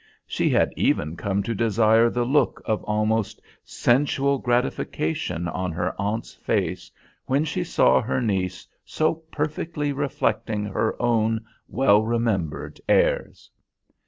[0.25, 6.33] She had even come to desire the look of almost sensual gratification on her aunt's
[6.33, 6.89] face
[7.27, 13.51] when she saw her niece so perfectly reflecting her own well remembered airs.